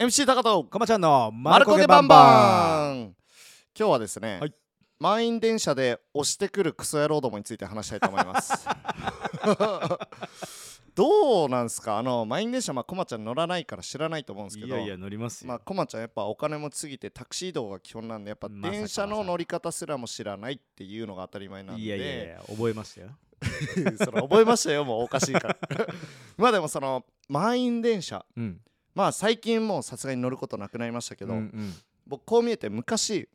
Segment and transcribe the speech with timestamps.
[0.00, 3.14] MC 高とかまちゃんのマルコゲバンバン。
[3.78, 4.54] 今日はですね、はい。
[4.98, 8.66] 満員電車で押してくるクソ野郎どもについて話したいと思います。
[10.96, 11.98] どうなんすか？
[11.98, 14.68] あの満員電車まあコマちゃん乗らないから知らないと思うんですけど。
[14.68, 21.82] いやいや乗りますよ、まあコマちゃんやっぱお金もつぎてタクシー移動が基本なんでやっぱ電車の乗り方すらも知らないっていうのが当たり前なんで。
[21.82, 23.08] いやいやいや覚えましたよ。
[24.02, 25.56] その覚えましたよもうおかしいから。
[26.38, 28.60] まあでもその満員電車うん
[29.00, 31.74] まあ最近もうさすがに乗ることなくなりましたけど、うんうん。
[32.06, 33.26] 僕こう見えて昔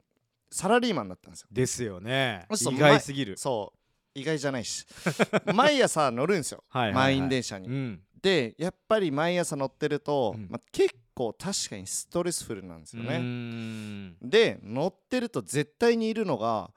[0.52, 1.48] サラリーマンだったんですよ。
[1.52, 2.46] ですよね。
[2.52, 3.36] 意外すぎる。
[3.36, 4.86] そう意外じゃないし。
[5.56, 6.64] 毎朝乗るんですよ。
[6.70, 7.16] はいはいはい。
[7.16, 8.02] 満員電車に、うん。
[8.22, 10.48] でやっぱり毎朝乗ってると、うん。
[10.52, 13.18] まあ、結構確かにストレスフルなんですよね。
[13.18, 14.18] ん。
[14.22, 16.70] で乗ってると絶対にいるのが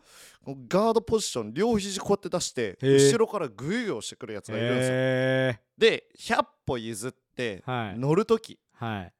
[0.46, 8.52] ガードポジション両肘こうやって出して後ろからグイグイ押してくるやつがいるんですよ、へで100歩譲って乗る時。
[8.52, 8.58] はい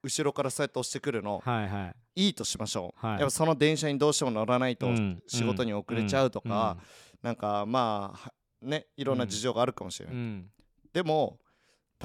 [0.03, 2.27] 後ろからそうやって押してくるのはいはい。
[2.27, 3.21] いいとしましょう、はい。
[3.21, 5.23] やっぱその電車にどうしても乗らないとうん。
[5.27, 6.77] 仕事に遅れちゃうとか、
[7.23, 8.33] なんかまあは
[8.63, 10.21] ねいろんな事情があるかもしれない、うん。
[10.21, 10.51] うん
[10.93, 11.39] でも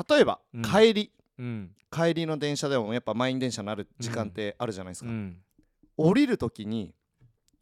[0.10, 0.62] 例えば、うん。
[0.62, 1.12] 帰り。
[1.40, 1.72] うん。
[1.92, 5.38] 帰りの電車でもやっぱ満員電車になる時間ってあるじゃないですか、うん。
[5.96, 6.94] 降りる時に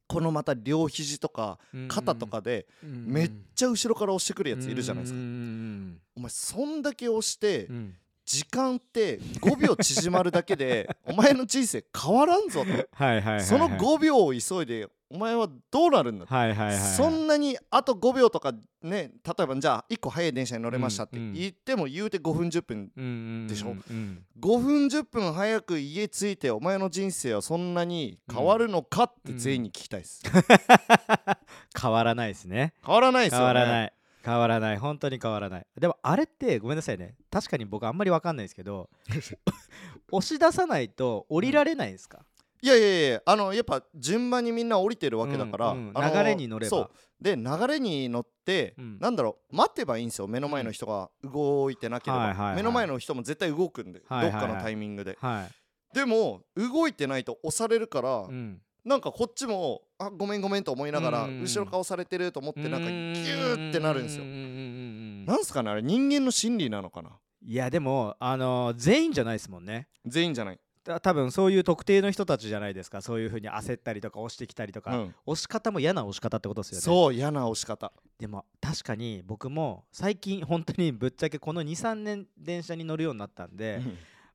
[0.07, 1.87] このまた両肘とかうん。
[1.87, 3.05] 肩とかでうん。
[3.07, 7.95] めっちゃ後ろから押してくるやついるじゃないですか、うんうんお前そんだけ押してうんうん
[8.31, 12.67] 時間って5秒縮まるだけで お前の人生変わらんぞと。
[13.41, 23.71] その5秒を急いでお前はどうなるんだはいはいそんなにあと5秒とかね例えばじゃあ1個早い電車に乗れましたって言っても言うて5分10分でしょ。
[23.71, 30.23] うん5分10分早く家着いてお前の人生はそんなに変わるのかって全員に聞きたいです、
[31.79, 32.73] 変わらないですね。
[32.83, 33.45] 変わらないですよね。
[33.45, 33.93] 変わらない
[34.23, 34.77] 変わらない。
[34.77, 35.65] 本当に変わらない。
[35.79, 37.15] でもあれってごめんなさいね。
[37.29, 38.89] 確かに僕あんまりわかんないですけど
[40.11, 42.25] 押し出さないと降りられないんですか、
[42.61, 45.93] いやいやいやあのやっぱ順番にみんな降りてるわけだから、うんうん。
[45.93, 46.69] 流れに乗れば。
[46.69, 46.91] そう。
[47.19, 48.99] で流れに乗って、うん。
[48.99, 50.27] なんだろう待ってばいいんですよ。
[50.27, 52.55] 目の前の人が動いてなければ、はいはいはい。
[52.57, 54.41] 目の前の人も絶対動くんで、はいはいはい。
[54.41, 55.17] どっかのタイミングで。
[55.19, 61.41] はい、でも動いてないと押されるから、うん、なんかこっちもあごめんごめんと思いながら、うん。
[61.41, 64.23] 後ろ顔されてると思ってなんかギューってなるんですよ。
[64.23, 65.25] ううううん。
[65.25, 65.83] なんすかねあれ？
[65.83, 67.11] 人間の心理なのかな？
[67.43, 69.87] いやでもあのー全員じゃないですもんね。
[70.05, 73.01] 全員じゃない、た多分そういう特定の人たちじゃないですか。
[73.01, 76.81] そういう風に焦ったりとか押してきたりとか、うん、押し方も嫌な押し方ってことですよね。
[76.81, 77.91] そう嫌な押し方。
[78.17, 83.79] でも確かに僕も最近本当にぶっちゃけこの23年電車に乗るようになったんで、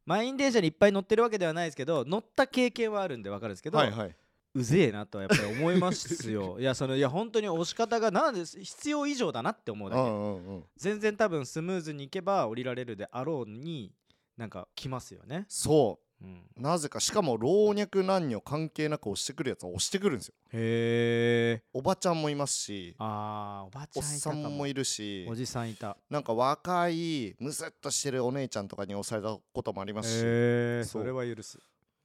[0.05, 4.17] 満員電車にいっぱい乗ってるわけではないですけど乗った経験はあるんで分かるんですけど、はいはい
[4.57, 6.57] うぜえなとはやっぱり思いますよ。
[6.61, 10.65] いやそのいや本当に押し方がなんで必要以上だなって思うだけ、うんうんうん。
[10.77, 13.93] 全然多分スムーズにいけば降りられるであろうに
[14.39, 16.27] なんか来ますよね、そう。
[16.27, 20.35] ん、うなぜかしかも老若男女関係なく押してくるやつは押してくるんですよ。
[20.53, 21.63] へえ。
[21.75, 24.43] おばちゃんもいますしあーおばちおっゃんいたかも。
[24.43, 25.99] さんもいるしおじさんいた。
[26.09, 30.23] なんか若いムスッとしてるお姉ちゃんとかに押されたこともありますし。
[30.25, 31.03] へえそう。
[31.03, 31.59] それは許す。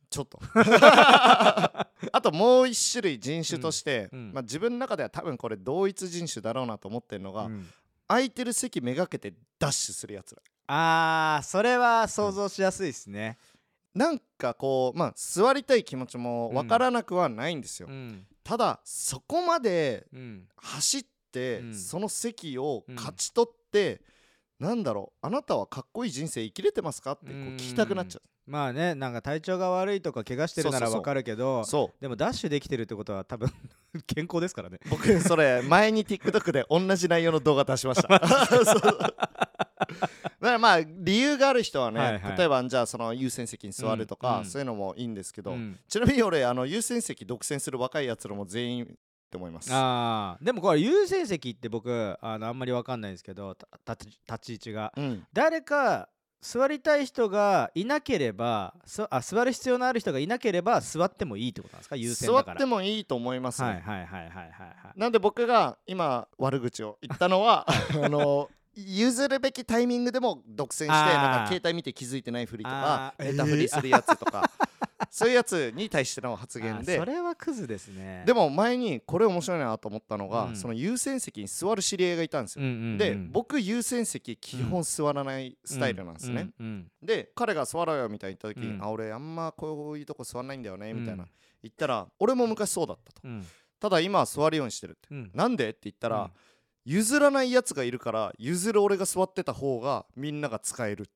[0.10, 0.40] ちょっと
[2.12, 4.20] あともう一種類人種として、うん。
[4.20, 4.34] うん。
[4.34, 7.68] まあ、自分の中では多分これ同一人種だろうなと思ってるのが、うん。
[8.08, 10.42] 空いてる席めがけてダッシュするやつら。
[10.68, 13.38] あーそれは想像しやすいですね、
[13.94, 18.26] なんかこうまあ座りたい気持ちもわからなくはないんですよ、うん。
[18.44, 20.48] ただそこまでうん。
[20.56, 21.76] 走って、うん。
[21.76, 24.02] その席を勝ち取って、
[24.60, 31.00] なんだろうあなたはかっこいい人生生きれてますかってこう聞きたくなっちゃまあねなんか体調が悪いとか怪我してるならそうそうそう。
[31.00, 31.66] わかるけどう。
[31.66, 33.52] そでもダッシュできてるってことは多分
[34.08, 34.80] 健康ですからね。
[34.86, 38.28] う僕それ前に TikTok で同じ内容の動画出しました。
[38.48, 38.66] そう。
[40.42, 42.38] だからまあ理由がある人はね、はいはい。
[42.38, 44.46] 例えばじゃあその優先席に座るとか、うんうん。
[44.46, 45.80] そういうのもいいんですけど、うん。
[45.88, 48.88] ちなみに俺あの優先席独占する若いやつらも全員っ
[49.30, 49.70] て思います。
[49.72, 50.46] あー。
[50.46, 54.94] でもこれ優先席って僕あのあんまりわかんないんですけどた立ち立ち位置が。
[54.98, 55.28] うん。
[55.32, 56.10] 誰か
[56.42, 61.96] 座りたい人がいなければそあ座る必要のある人がいなければ座ってもいいってことなんですか？
[61.96, 62.56] 優先座だから。
[62.56, 63.62] ってもいいと思います。
[63.62, 64.46] ね、はいはいはいはいはいは
[64.96, 65.00] い。
[65.00, 67.66] なんで僕が今悪口を言ったのは
[68.04, 70.96] あの譲るべきタイミングでも独占してなん
[71.42, 73.32] か携帯見て気づいてないふりとかあー。
[73.32, 74.50] ネタ振りするやつとか、
[75.12, 76.96] そういうやつに対しての発言で。
[76.96, 78.24] あそれはクズですね。
[78.26, 80.56] でも前にこれ面白いなと思ったのが、うん。
[80.56, 88.84] その優先席に座る知り合いがいたんですよ、うんうんうんで僕優先席基本座らないスタイルなんですね、うんうんで彼が座ろうよみたいに言った時に、うん。
[88.84, 91.30] あ俺あんまこういうとこ座んないんだよねみたいな、うん
[91.64, 93.22] 言ったら俺も昔そうだったと。
[93.24, 93.46] うん。
[93.80, 95.10] ただ今は座るようにしてるって。
[95.12, 95.32] うん。
[95.34, 96.32] なんでって言ったら、うん。
[96.86, 101.12] 譲らないやつがいるから譲る俺が座ってた方がみんなが使えるって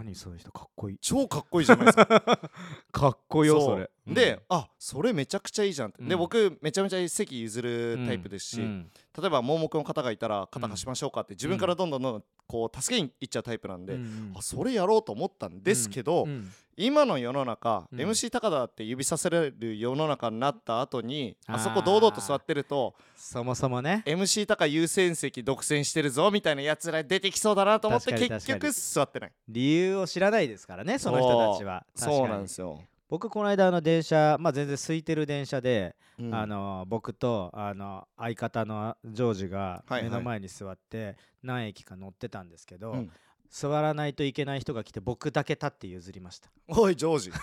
[0.00, 0.98] 何そういう人かっこいい。
[0.98, 2.40] 超かっこいいじゃないですか。
[3.28, 6.18] こよそれで、あそれめちゃくちゃいいじゃんって、でうん。
[6.18, 8.90] 僕めちゃめちゃ席譲るタイプですし、うん。
[9.18, 16.50] 例えば盲目の方がいたら肩貸しましょうかって自分からどんどんどんどんこう助けに行っちゃうタイプなんで、うんあそれやろうと思ったんですけど、うん。
[16.76, 18.00] 今の世の中、うん。
[18.00, 24.02] MC 高田って指させられる世の中になった後にあそこ堂々と座ってるとそもそもね。
[24.06, 29.32] MC 高優先席独占してるぞみたいなやつら出てきそうだなと思って結局座ってない。
[29.46, 31.84] 理由を知らないですからねその人たちは。
[31.94, 32.80] そうなんですよ、
[33.10, 36.34] 僕この間あの電車まあ全然空いてる電車で、うん。
[36.34, 40.04] あの僕とあの相方のジョージがはいはい。
[40.04, 43.10] 目の前に座って何駅か乗ってたんですけど、うん。
[43.50, 46.48] 座らないといけない人が来て僕だけ立って譲りました。
[46.68, 47.30] おいジョージ。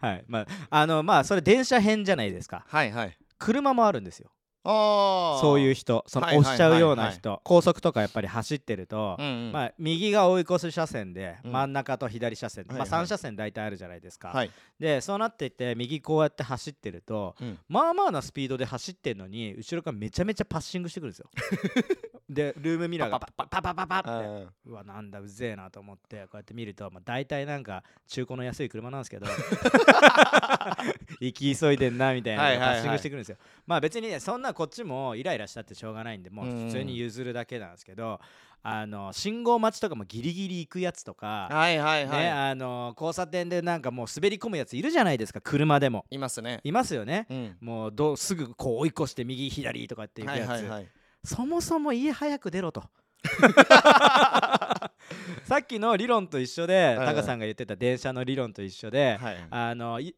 [0.00, 0.24] はい。
[0.26, 2.64] まああのまあそれ電車編じゃないですか。
[2.66, 3.16] はいはい。
[3.38, 4.30] 車もあるんですよ
[4.62, 7.40] そういう人その押しちゃうようなはい人。
[7.44, 9.52] 高速とかやっぱり走ってると、うんうん。
[9.52, 11.52] まあ、右が追い越す車線で、うん。
[11.52, 13.02] 真ん中と左車線、まあ、はいはい。
[13.02, 14.50] 3車線大体あるじゃないですか、はい。
[14.78, 17.58] でそうなっていって右こうやって走ってるとうん。
[17.68, 21.30] まあまあなスピードで走ってんのに後ろからめちゃめちゃパッシングしてくるんですよ。
[22.28, 24.08] でルームミラーがパパパパパパって。
[24.10, 29.26] あうわなんだうぜえなと思ってこうやって見ると、まあ、大体なんか中古の安い車なんですけど
[31.20, 33.36] 行き急いでんなみたいなパッシングしてくるんですよ。
[33.66, 36.66] まあ別にねそんなこっちもイライラしたってしょうがないんでもううん。
[36.66, 38.20] 普通に譲るだけなんですけど
[38.62, 46.04] あの信号待ちとかもギリギリ行くやつとーか、はいはいはい、ね、あの交差点でなんかもう滑り込むやついるじゃないですか車でも。
[46.10, 46.60] いますね。
[46.62, 47.26] いますよね。
[47.30, 47.56] うん。
[47.60, 50.88] もうどうすぐこう追い越して右左とかっていうはやつ、いはいはい。
[51.24, 52.84] そもそも家早く出ろと。
[55.44, 59.36] さっきの理論と一緒ではいタカさんが言ってた電車の理論と一緒で、はい。
[59.50, 60.14] あのい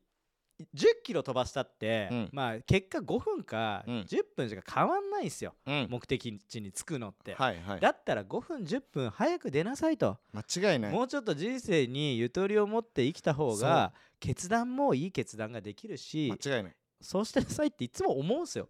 [0.74, 2.28] 10キロ飛ばしたって、うん。
[2.32, 4.00] まあ結果5分かうん。
[4.02, 5.86] 10分しか変わんないんですよ、うん。
[5.90, 7.80] 目的地に着くのって、はいはい。
[7.80, 10.92] だったら5分10分早く出なさいと、間違いない。
[10.92, 16.76] もうちょっと人生にゆとりを持って生きた方が決断もいい決断ができるし間違いない。
[17.00, 18.68] そうしてなさいっていつも思うんすよ。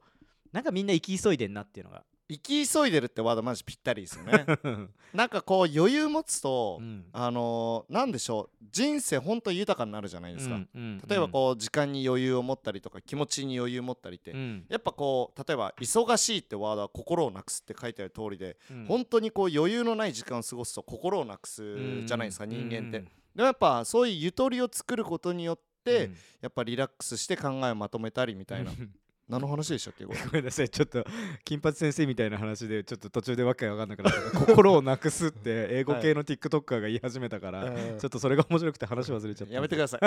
[0.53, 4.47] なんかみんな行き急いでんなっていうのが生き急いでるってワードマジぴったりですよね。
[5.13, 7.05] なんかこう余裕持つと、うん。
[7.13, 14.65] あのー、なんでしょう人生ほんと豊かになるじゃないですか、うんうん例えばこう時間に余裕を持ったりとか気持ちに余裕持ったりって、うん。
[14.69, 18.87] やっぱこう例えば忙しいってワードは心をなくすって書いてある通りで、うん。
[18.87, 26.17] 本当にこう余裕のない時間を過ごすと心をなくすうんじゃないですか、人間って、うんでもやっぱそういうゆとりを作ることによって、うん。
[26.43, 28.71] やっぱリラックスして考えをまとめたりみたいな。
[28.71, 28.91] う ん
[29.29, 30.19] 何の話でしたっけこれ？
[30.27, 30.69] ごめんなさい。
[30.69, 31.05] ちょっと
[31.45, 34.21] 金八先生みたいな話でちょっと途中でわけわかんなくなった。
[34.39, 37.99] 心をなくすって英語系の TikToker が言い始めたから、 うん。
[37.99, 39.55] ちょっとそれが面白くて話忘れちゃった。
[39.55, 40.01] やめてください。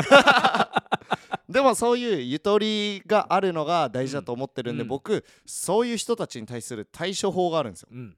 [1.52, 4.90] でもそういうゆとりがあるのが大事だと思ってるんで、うん。
[4.90, 7.90] 僕そういう人たちに対する対処法があるんですよ。
[7.92, 8.18] うん。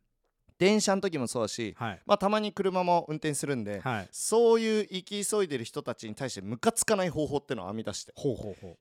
[0.57, 2.01] 電車の時もそうだし、はい。
[2.07, 4.07] まあ、たまに車も運転するんで、はい。
[4.11, 8.13] そういう行き急いでる人たちに対してムカつかない方法ってのを編み出して。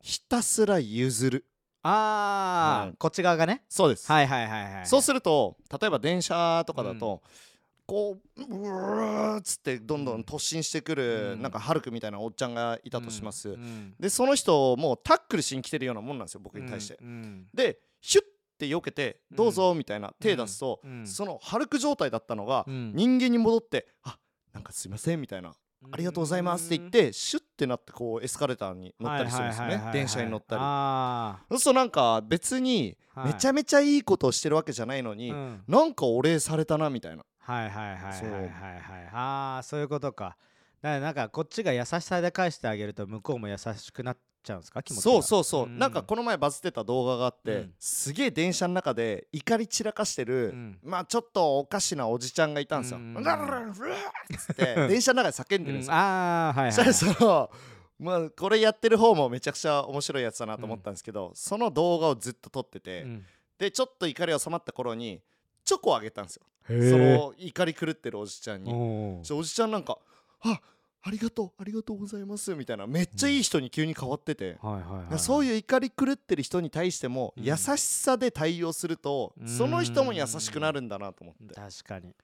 [0.00, 1.44] ひたすら譲る
[1.88, 3.64] あー、はいこっち側がね？
[3.68, 7.22] そうです、はいはいはいはいそうすると例えば電車とかだと、
[7.86, 11.42] こううーっつってどんどん突進してくる、うん。
[11.42, 13.54] なんかハルクみたいなおっちゃんがいたとします、うん。
[13.54, 13.94] うん。
[14.00, 17.46] でその人をもうタックルしに来てるようなもんなんですよ僕に対して、うんうん。
[17.54, 18.24] でヒュッ
[18.58, 21.06] て避けて「どうぞ」みたいな手出すと、うん。
[21.06, 22.92] そのハルク状態だったのが、うん。
[22.94, 24.18] 人間に戻って「あ
[24.52, 25.54] なんかすいません」みたいな
[25.90, 29.90] 「ありがとうございます」って言ってシュッてなってこうエスカレーターに乗ったりするんですよね。
[29.92, 30.60] 電車に乗ったり。
[30.62, 35.64] あそうするとなんか別にーめちゃめちゃいいことをしてるわけじゃないのに、はいうん。
[35.68, 37.24] なんかお礼されたなみたいな。
[37.38, 38.50] はいはいはいはいはい。
[38.50, 40.36] はいああそういうことか。
[40.82, 44.82] だからなんかこっちが優しさで返してあげると向こうも優しくなっちゃうんですか？
[44.82, 45.10] 気持ちが。
[45.10, 45.78] そうそうそう、ん。
[45.78, 47.74] なんかこの前バズってた動画があって、うん。
[47.78, 50.78] すげえ電車の中で怒り散らかしてる、うん。
[50.82, 52.98] まあちょっとおかしなおじちゃんがいたんですよ。
[52.98, 53.16] うん。
[53.16, 53.22] っ
[54.38, 55.94] つって 電車の中で叫んでるんですよ。
[55.94, 57.50] ああはいはい、そしたらその
[57.98, 63.26] まあこれやってる方もめちゃくちゃ面白いやつだなと思ったんですけど、その動画をずっと撮ってて、うん。
[63.58, 65.22] でちょっと怒り収まった頃に
[65.64, 66.42] チョコをあげたんですよ。
[66.68, 68.72] その怒り狂ってるおじちゃんに。
[68.72, 69.98] おじちゃんなんか
[70.42, 70.60] 「あ
[71.06, 74.58] ありがとうありがとうございます」みたいなめっちゃいい人に急に変わってて。
[75.18, 77.44] そうういう怒り狂ってる人に対してもうん。
[77.44, 79.48] 優しさで対応すると、うん。
[79.48, 81.54] その人も優しくなるんだなと思って。
[81.54, 82.14] 確かに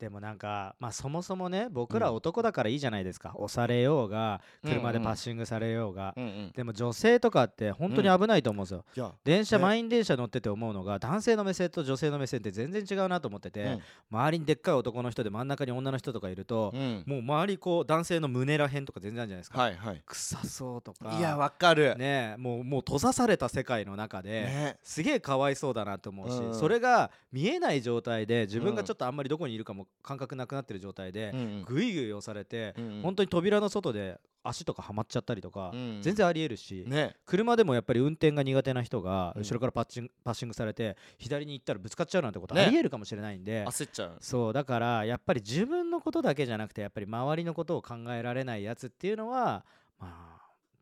[0.00, 9.62] でもなんかまあそもそもね僕ら男だからいいじゃないですか、押されようが車でパッシングされようが、うんうん、でも女性とかって本当に危ないと思うんですよ、いや電車、ね。
[9.62, 13.80] 満員電車乗ってて思うのが男性の目線と女性の目線って全然違うなと思ってて、うん。
[14.10, 17.04] 周りにでっかい男の人で真ん中に女の人とかいるとう、ん。
[17.06, 20.02] もう周りこう男性の胸らへんとか全然あるじゃないですか、はいはい。
[20.06, 21.14] 臭そうとか。
[21.18, 21.94] いやわかる。
[21.96, 24.78] ねえもうもう閉ざされた世界の中で、ね。
[24.82, 26.54] すげえかわいそうだなと思うし、うん。
[26.54, 31.34] それが見えない状態で自分がちょっとあんまりどこにいるかも感覚なくなってる状態で
[31.66, 33.02] ぐいぐい押されてうんうん。
[33.02, 35.98] 本当に扉の外で足とかはまっちゃったりとかうん。
[36.00, 37.16] 全然ありえるしね。
[37.26, 39.42] 車でもやっぱり運転が苦手な人がうん。
[39.42, 42.62] 後ろからパッチンパッシングされて左に行ったらぶつかっちゃうなんてことね。
[42.62, 44.16] ありえるかもしれないんで焦っちゃう。
[44.20, 49.64] そうだからやっぱり自分のことだけじゃなくてやっぱり周りのことを考えられないやつっていうのは
[49.98, 50.39] まあ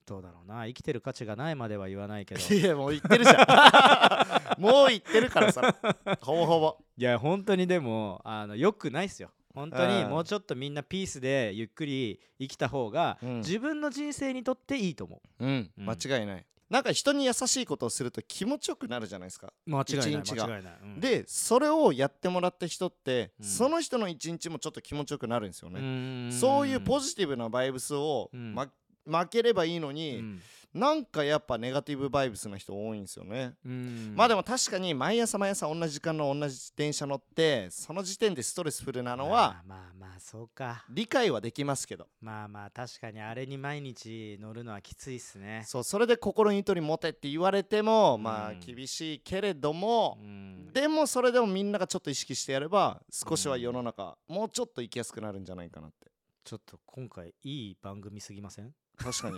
[0.09, 0.67] どうだろうな。
[0.67, 2.41] 生きてる価値がないまでは言わないけど。
[2.55, 4.61] いやもう言ってるじゃん。
[4.61, 5.77] もう言ってるからさ。
[6.23, 6.79] ほぼほぼ。
[6.97, 9.31] いや本当にでもあのよくないっすよ。
[9.55, 10.11] 本当にうん。
[10.11, 13.37] もうちょっとみんなピースでゆっくり生きた方が、うん。
[13.39, 15.47] 自分の人生にとっていいと思う。
[15.47, 15.71] ん。
[15.77, 15.87] うん。
[15.87, 16.47] 間違いない。
[16.71, 19.53] なんか人に優しいことをすると気持ちよくなるじゃないですか。
[19.67, 20.47] う間違いない一日が。
[20.47, 21.01] 間違いない、うん。
[21.01, 23.47] でそれをやってもらった人って、うん。
[23.47, 28.55] その人の一日もちょっと気持ちよくなるんですようね、そういうポジティブなバイブスを、うん。
[28.55, 28.69] ま
[29.09, 30.41] 負ければいいのうに、ん。
[30.75, 34.13] なんかやっぱネガティブバイブスな人多いんですよね、うん。
[34.15, 40.85] まあでも確かに毎朝毎朝同じ時間の同じ電車乗ってその時点でストレスフルなのはまあまあまあそうか。
[40.91, 42.07] 理解はできますけど。
[42.21, 45.63] まあまあ確かにあれに毎日乗るのはきついっすね。
[45.67, 48.23] そうそれで心にゆとり持てって言われても、うん。
[48.23, 50.71] まあ厳しいけれどもう、ん。
[50.75, 56.11] でもそれでもみんながちょっと意識してやれば少しは世の中、もうちょっと生きやすくなるんじゃないかなって。
[56.45, 58.75] ちょっと今回いい番組すぎません？
[58.99, 59.37] 確かに。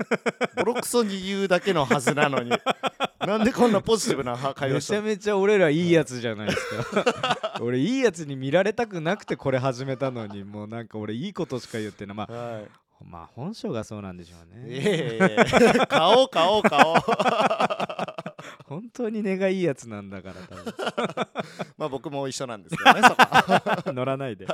[0.56, 2.50] ボロクソに言うだけのはずなのに。
[3.26, 5.00] なんでこんなポジティブな会め話したの？
[5.00, 7.58] ちゃめちゃ俺らいいやつじゃないですか。
[7.60, 10.42] 俺いいやつに見られたくなくてこれ始めたのに。
[10.42, 12.16] もうなんか俺いいことしか言ってない。
[12.16, 12.64] まあはい。
[13.04, 14.74] まあ本性がそうなんでしょうね。
[14.74, 15.18] いえい
[15.82, 16.94] え顔顔顔
[18.70, 21.34] 本当に根がいいやつなんだから多
[21.76, 23.00] まあ僕も一緒なんですけどね
[23.92, 24.46] 乗らないで。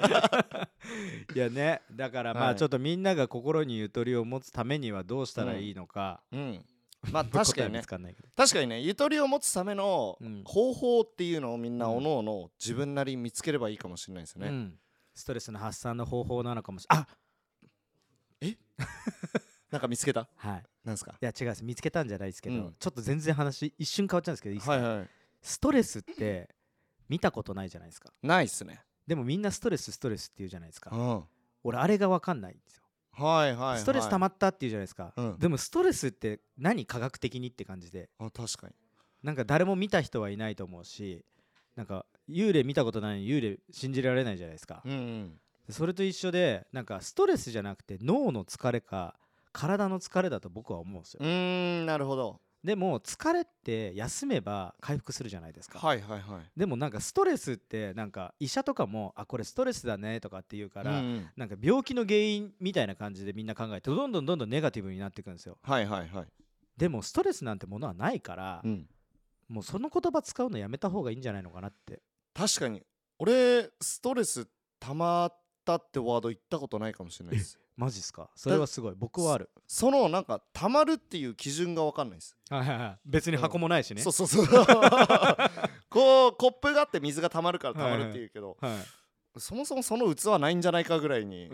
[1.34, 2.50] いやねだからまはい。
[2.52, 6.64] あちょっとみんなが心にゆとりを持つためにはどうしたらいいのか、うん。
[7.12, 7.82] まあ確かにね。
[7.82, 8.28] つかんないけど。
[8.34, 10.42] 確かにねゆとりを持つためのうん。
[10.46, 14.78] 方法っていうのをみんなうんおのおの自分なりに見つければいいかもしれないですよね、うん、
[15.14, 17.06] ストレスの発散の方法なのかもしれあ
[19.70, 20.28] なんか見つけた？
[20.36, 20.64] はい。
[20.84, 21.12] なんですか？
[21.20, 21.64] いや違います。
[21.64, 22.74] 見つけたんじゃないですけど、うん。
[22.78, 24.96] ちょっと全然話一瞬変わっちゃうんですけどいいですか、はい。
[24.98, 25.08] はい
[25.42, 26.48] ストレスって
[27.08, 28.12] 見たことないじゃないですか。
[28.22, 28.80] ないっすね。
[29.06, 30.90] でもみんなストレスストレスって言うじゃないですか。
[30.92, 31.08] うん。
[31.08, 31.22] はい
[31.64, 32.84] 俺あれが分かんないんですよ。
[33.12, 33.78] はいはい。
[33.78, 35.38] ストレス溜まったって言うじゃないですか、うん。
[35.38, 38.08] でもストレスって何科学的にって感じで。
[38.18, 38.74] あ確かに。
[39.24, 41.24] なんか誰も見た人はいないと思うし
[41.74, 45.40] なんか幽霊見たことないのに幽霊信じられないじゃないですか、うんうん。
[45.70, 49.16] それと一緒でなんかストレスじゃなくて脳の疲れか
[49.58, 52.40] 体の疲れだと僕は思うんですよ、うーんなるほど。
[52.64, 56.58] でも疲れって休めば回復するじゃないですか、はいはいはい。
[56.58, 61.30] でもなんかストレスってなんか医者とかもあこれストレスだねとかって言うから、うんうん。
[61.36, 66.26] なんか病気の原因みたいな感じでみんな考えてどんどんどんどんネガティブになっていくんですよはいはいはい
[66.76, 68.86] でもストレスなんてものはないから、うん
[69.48, 72.00] もうその言葉使うのやめた方がいいんじゃないのかなって
[72.34, 72.82] 確かに
[73.20, 74.48] 俺ストレス
[74.80, 78.30] 溜まったってワード言ったことないかもしれないですマジっすか？
[78.34, 78.94] それはすごい。
[78.96, 79.50] 僕はある。
[79.66, 82.36] そのなんか溜まるっていう基準が分かんないです。
[82.48, 82.98] はいはいはい。
[83.04, 84.46] 別に箱もないしね、そうそうそう。
[85.90, 89.40] こうコップがあって水が溜まるから溜まるっていうけど、はい。
[89.40, 91.50] そもそもその器ないんじゃないかぐらいに、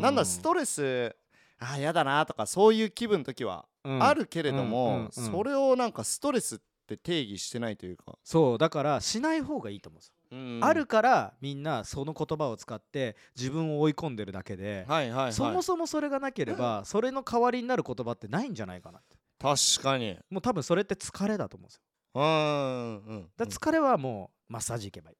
[0.00, 1.14] なんだストレス
[1.58, 4.02] あーやだなとかそういう気分の時はうん。
[4.02, 10.17] あるけれども、それをなんかストレスって定義してないというか、そうだからしない方がいいと思うんですよ、うん
[10.60, 15.32] あるからみんなその言葉を使って自分を追い込んでるだけで、はいはいはい。
[15.32, 19.16] そもそもそれがなければそれの代わりになる言葉ってないんじゃないかなって。
[19.40, 20.18] 確かに。
[20.30, 21.82] もう多分それって疲れだと思うんですよ。
[22.14, 25.16] うんうん疲れはもうマッサージ行けばいい。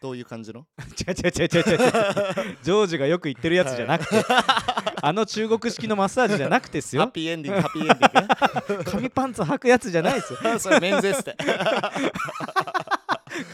[0.00, 0.66] どういう感じの？
[1.06, 2.58] 違う違う違う違う違う。
[2.62, 4.24] ジョージがよく言ってるやつじゃなくて、
[5.02, 10.40] あの中国式のマッサージじゃなくてですハッよピーエンディングハッピーエンディング 紙パンツ履くやつじゃないですよ。
[10.40, 11.36] ねそれメンズエステ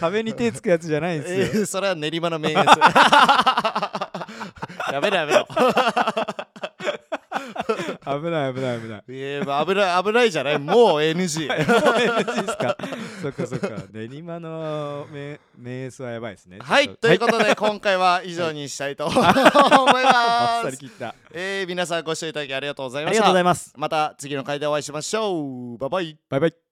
[0.00, 2.66] 壁に手つくやつじゃないんですよ、えーそれは練馬のメンエス
[4.92, 5.46] やめろやめろ。
[8.06, 9.02] 危ない危ない危ない。
[9.08, 10.58] えー、危ない危ないじゃない。
[10.58, 11.58] もう NG もう
[11.94, 12.76] NG ですか。
[13.22, 13.68] そっかそっか。
[13.92, 16.58] 練馬のメメースはやばいですね。
[16.60, 17.08] はいと。
[17.08, 19.40] いうことで今回は以上にしたいと思います。
[20.62, 21.14] サリ切った。
[21.32, 23.72] えー、皆さんご視聴いただきありがとうございありがとうましたございます。
[23.76, 25.78] また次の回でお会いしましょう。
[25.78, 26.18] バイバイ。
[26.30, 26.65] バイバイ